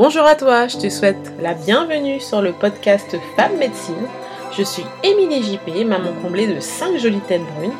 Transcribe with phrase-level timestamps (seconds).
[0.00, 4.06] Bonjour à toi, je te souhaite la bienvenue sur le podcast Femme Médecine.
[4.56, 7.74] Je suis Émilie JP, maman comblée de 5 jolies têtes brunes,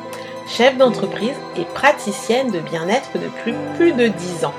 [0.49, 4.55] chef d'entreprise et praticienne de bien-être depuis plus de 10 ans.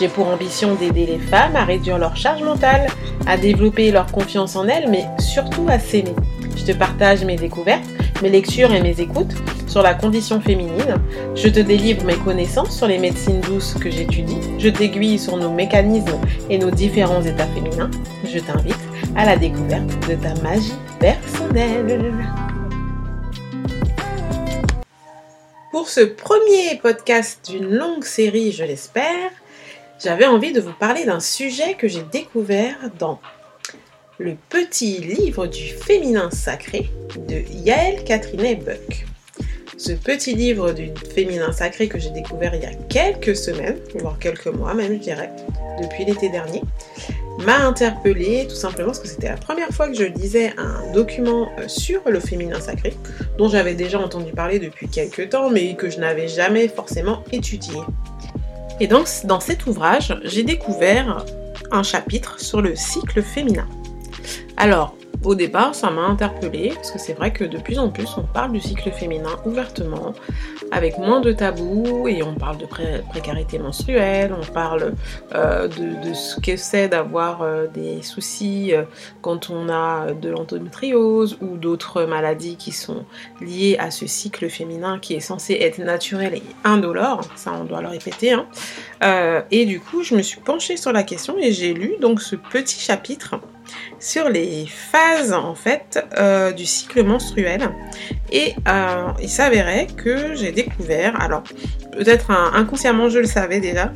[0.00, 2.86] J'ai pour ambition d'aider les femmes à réduire leur charge mentale,
[3.26, 6.14] à développer leur confiance en elles, mais surtout à s'aimer.
[6.56, 7.84] Je te partage mes découvertes,
[8.22, 9.34] mes lectures et mes écoutes
[9.66, 11.00] sur la condition féminine.
[11.34, 14.40] Je te délivre mes connaissances sur les médecines douces que j'étudie.
[14.58, 17.90] Je t'aiguille sur nos mécanismes et nos différents états féminins.
[18.24, 18.76] Je t'invite
[19.16, 22.02] à la découverte de ta magie personnelle.
[25.70, 29.30] Pour ce premier podcast d'une longue série, je l'espère,
[30.02, 33.20] j'avais envie de vous parler d'un sujet que j'ai découvert dans
[34.18, 36.90] le petit livre du féminin sacré
[37.28, 39.06] de Yael Catherine Buck.
[39.76, 44.18] Ce petit livre du féminin sacré que j'ai découvert il y a quelques semaines, voire
[44.18, 45.30] quelques mois même je dirais,
[45.82, 46.62] depuis l'été dernier,
[47.44, 51.50] m'a interpellée tout simplement parce que c'était la première fois que je lisais un document
[51.58, 52.96] euh, sur le féminin sacré,
[53.36, 57.76] dont j'avais déjà entendu parler depuis quelques temps, mais que je n'avais jamais forcément étudié.
[58.80, 61.26] Et donc, dans cet ouvrage, j'ai découvert
[61.70, 63.68] un chapitre sur le cycle féminin.
[64.56, 68.08] Alors, au départ, ça m'a interpellée, parce que c'est vrai que de plus en plus,
[68.16, 70.12] on parle du cycle féminin ouvertement,
[70.70, 74.94] avec moins de tabous, et on parle de précarité menstruelle, on parle
[75.34, 78.84] euh, de, ce que c'est d'avoir euh, des soucis euh,
[79.20, 83.04] quand on a de l'endométriose ou d'autres maladies qui sont
[83.40, 87.80] liées à ce cycle féminin qui est censé être naturel et indolore, ça on doit
[87.80, 88.32] le répéter.
[88.32, 88.46] Hein.
[89.50, 92.36] et du coup, je me suis penchée sur la question et j'ai lu donc ce
[92.36, 93.36] petit chapitre
[93.98, 97.70] sur les phases en fait euh, du cycle menstruel
[98.30, 101.42] et euh, il s'avérait que j'ai découvert, alors
[101.92, 103.92] peut-être inconsciemment je le savais déjà,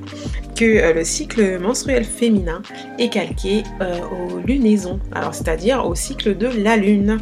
[0.57, 2.63] que euh, le cycle menstruel féminin
[2.98, 7.19] est calqué aux lunaisons, alors c'est-à-dire au cycle de la lune.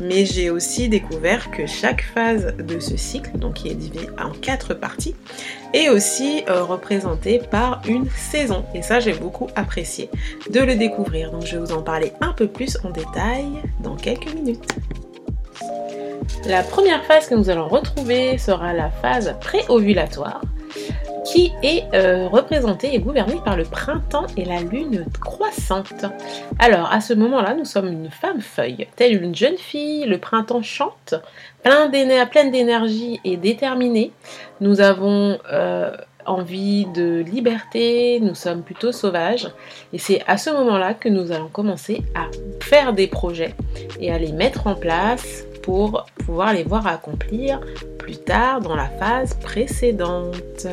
[0.00, 4.30] Mais j'ai aussi découvert que chaque phase de ce cycle, donc qui est divisé en
[4.30, 5.14] quatre parties,
[5.74, 8.64] est aussi représentée par une saison.
[8.74, 10.10] Et ça j'ai beaucoup apprécié
[10.50, 11.30] de le découvrir.
[11.30, 13.46] Donc je vais vous en parler un peu plus en détail
[13.80, 14.76] dans quelques minutes.
[16.46, 20.40] La première phase que nous allons retrouver sera la phase pré-ovulatoire
[21.24, 26.04] qui est euh, représentée et gouvernée par le printemps et la lune croissante.
[26.58, 30.62] Alors à ce moment-là, nous sommes une femme feuille, telle une jeune fille, le printemps
[30.62, 31.14] chante,
[31.62, 31.88] plein
[32.26, 34.12] pleine d'énergie et déterminée.
[34.60, 35.96] Nous avons euh,
[36.26, 39.48] envie de liberté, nous sommes plutôt sauvages
[39.92, 42.26] et c'est à ce moment-là que nous allons commencer à
[42.60, 43.54] faire des projets
[44.00, 47.60] et à les mettre en place pour pouvoir les voir accomplir
[47.98, 50.66] plus tard dans la phase précédente.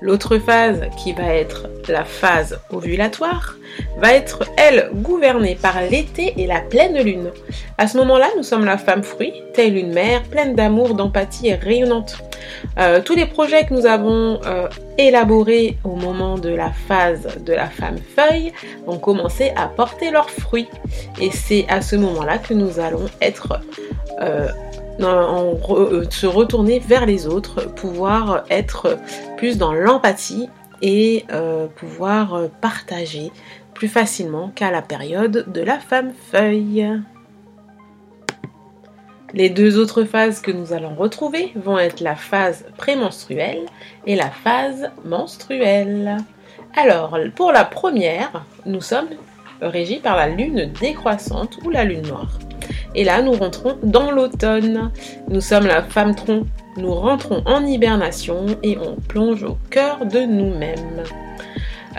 [0.00, 3.56] L'autre phase, qui va être la phase ovulatoire,
[3.98, 7.30] va être, elle, gouvernée par l'été et la pleine lune.
[7.78, 11.54] À ce moment-là, nous sommes la femme fruit, telle une mère, pleine d'amour, d'empathie et
[11.54, 12.18] rayonnante.
[12.78, 17.52] Euh, tous les projets que nous avons euh, élaborés au moment de la phase de
[17.52, 18.52] la femme feuille
[18.86, 20.68] vont commencer à porter leurs fruits.
[21.20, 23.60] Et c'est à ce moment-là que nous allons être...
[24.20, 24.48] Euh,
[24.98, 28.98] se retourner vers les autres, pouvoir être
[29.36, 30.48] plus dans l'empathie
[30.82, 31.24] et
[31.76, 33.30] pouvoir partager
[33.74, 36.86] plus facilement qu'à la période de la femme feuille.
[39.34, 43.66] Les deux autres phases que nous allons retrouver vont être la phase prémenstruelle
[44.06, 46.16] et la phase menstruelle.
[46.74, 49.10] Alors, pour la première, nous sommes
[49.60, 52.38] régis par la lune décroissante ou la lune noire.
[52.94, 54.90] Et là, nous rentrons dans l'automne.
[55.28, 56.44] Nous sommes la femme tronc.
[56.76, 61.02] Nous rentrons en hibernation et on plonge au cœur de nous-mêmes.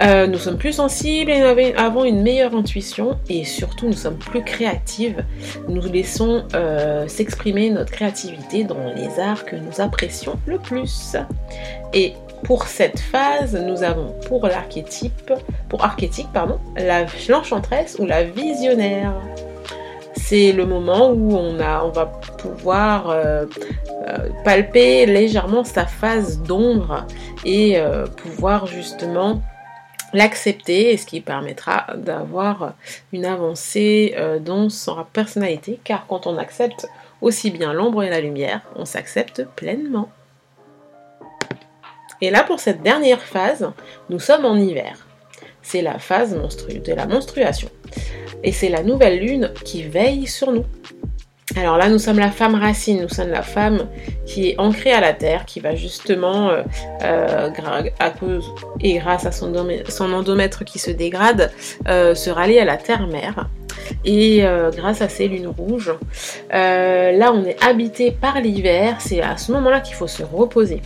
[0.02, 1.42] Euh, nous sommes plus sensibles et
[1.74, 5.26] avons une meilleure intuition et surtout nous sommes plus créatives.
[5.68, 11.18] Nous laissons euh, s'exprimer notre créativité dans les arts que nous apprécions le plus.
[11.94, 12.14] Et
[12.44, 15.34] pour cette phase, nous avons pour l'archétype,
[15.68, 16.60] pour archétype, pardon,
[17.28, 19.14] l'enchantresse ou la visionnaire.
[20.30, 22.06] C'est le moment où on, va
[22.38, 23.48] pouvoir euh,
[24.46, 27.08] palper légèrement sa phase d'ombre
[27.44, 27.82] et
[28.16, 29.42] pouvoir justement
[30.14, 32.76] l'accepter ce qui permettra d'avoir
[33.12, 36.88] une avancée euh, dans sa personnalité car quand on accepte
[37.22, 40.12] aussi bien l'ombre et la lumière, on s'accepte pleinement.
[42.22, 43.72] Et là pour cette dernière phase,
[44.12, 45.08] nous sommes en hiver.
[45.64, 47.70] C'est la phase de la menstruation.
[48.44, 50.66] Et c'est la nouvelle lune qui veille sur nous.
[51.56, 53.88] Alors là, nous sommes la femme racine, nous sommes la femme
[54.26, 56.62] qui est ancrée à la terre, qui va justement, euh,
[57.04, 57.50] euh,
[58.82, 59.52] et grâce à son,
[59.88, 61.52] son endomètre qui se dégrade,
[61.88, 63.50] euh, se rallier à la terre-mère.
[64.06, 64.44] Et
[64.76, 65.94] grâce à ces lunes rouges,
[66.52, 70.82] là on est habité par l'hiver, c'est à ce moment-là qu'il faut se reposer,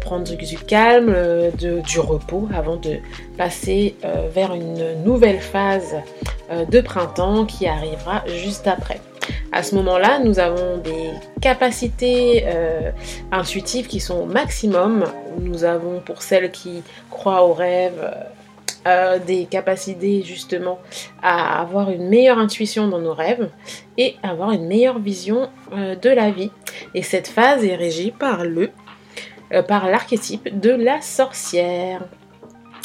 [0.00, 1.14] prendre du calme,
[1.56, 2.98] du repos avant de
[3.36, 3.96] passer
[4.32, 5.96] vers une nouvelle phase
[6.70, 9.00] de printemps qui arrivera juste après.
[9.52, 12.90] À ce moment-là, nous avons des capacités euh,
[13.30, 15.04] intuitives qui sont au maximum.
[15.38, 18.10] Nous avons, pour celles qui croient aux rêves,
[18.86, 20.78] euh, des capacités justement
[21.22, 23.48] à avoir une meilleure intuition dans nos rêves
[23.98, 26.50] et avoir une meilleure vision euh, de la vie.
[26.94, 28.70] Et cette phase est régie par le
[29.68, 32.00] par l'archétype de la sorcière.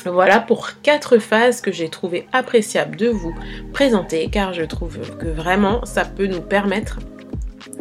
[0.05, 3.33] Voilà pour quatre phases que j'ai trouvé appréciables de vous
[3.73, 6.99] présenter car je trouve que vraiment ça peut nous permettre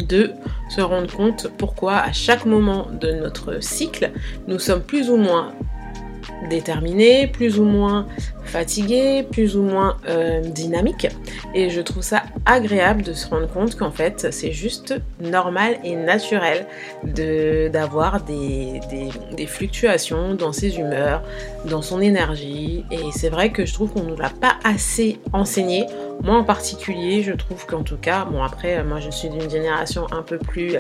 [0.01, 0.33] de
[0.69, 4.11] se rendre compte pourquoi à chaque moment de notre cycle
[4.47, 5.53] nous sommes plus ou moins
[6.49, 8.07] déterminés, plus ou moins
[8.47, 11.09] fatigué, plus ou moins euh, dynamique.
[11.55, 15.97] Et je trouve ça agréable de se rendre compte qu'en fait, c'est juste normal et
[15.97, 16.67] naturel
[17.05, 18.81] d'avoir des,
[19.37, 21.23] des, fluctuations dans ses humeurs,
[21.65, 22.85] dans son énergie.
[22.91, 25.87] Et c'est vrai que je trouve qu'on ne nous l'a pas assez enseigné.
[26.23, 30.07] Moi en particulier, je trouve qu'en tout cas, bon après, moi je suis d'une génération
[30.13, 30.77] un peu plus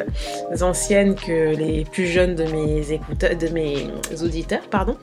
[0.63, 3.87] ancienne que les plus jeunes de mes écouteurs, de mes
[4.23, 4.97] auditeurs, pardon.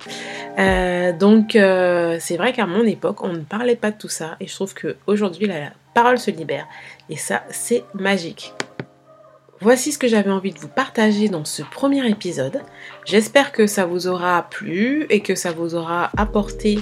[0.59, 4.37] Euh, donc euh, c'est vrai qu'à mon époque, on ne parlait pas de tout ça
[4.39, 6.67] et je trouve qu'aujourd'hui, la, parole se libère
[7.09, 8.53] et ça, c'est magique.
[9.61, 12.61] Voici ce que j'avais envie de vous partager dans ce premier épisode.
[13.05, 16.79] J'espère que ça vous aura plu et que ça vous aura apporté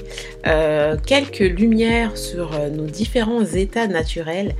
[0.47, 4.55] euh, quelques lumières sur euh, nos différents états naturels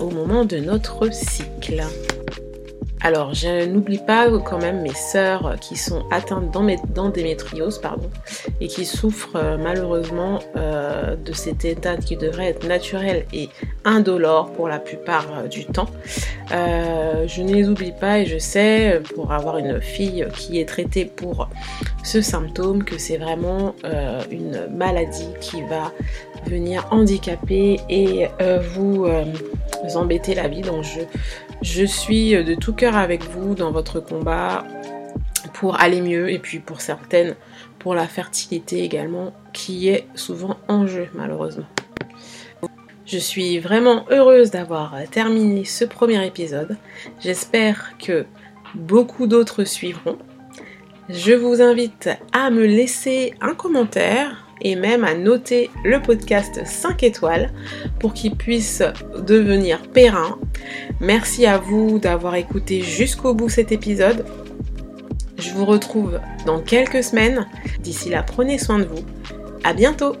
[0.00, 1.84] au moment de notre cycle.
[3.02, 8.08] Alors, je n'oublie pas quand même mes sœurs qui sont atteintes d'endométriose pardon,
[8.60, 13.48] et qui souffrent euh, malheureusement euh, de cet état qui devrait être naturel et
[13.84, 15.88] indolore pour la plupart euh, du temps.
[16.50, 21.04] je ne les oublie pas et je sais, pour avoir une fille qui est traitée
[21.04, 21.48] pour
[22.02, 23.74] ce symptôme, que c'est vraiment
[24.30, 25.92] une maladie qui va
[26.46, 28.28] venir handicaper et
[28.74, 29.06] vous
[29.94, 30.60] embêter la vie.
[30.60, 31.00] Donc, je
[31.62, 34.64] je suis de tout cœur avec vous dans votre combat
[35.54, 37.34] pour aller mieux et puis pour certaines
[37.78, 41.66] pour la fertilité également qui est souvent en jeu malheureusement.
[43.06, 46.76] Je suis vraiment heureuse d'avoir terminé ce premier épisode.
[47.20, 48.26] J'espère que
[48.74, 50.18] beaucoup d'autres suivront.
[51.08, 57.02] Je vous invite à me laisser un commentaire et même à noter le podcast 5
[57.02, 57.50] étoiles
[57.98, 58.82] pour qu'il puisse
[59.26, 60.38] devenir périn.
[61.00, 64.24] Merci à vous d'avoir écouté jusqu'au bout cet épisode.
[65.38, 67.46] Je vous retrouve dans quelques semaines.
[67.80, 69.04] D'ici là, prenez soin de vous.
[69.64, 70.16] À bientôt!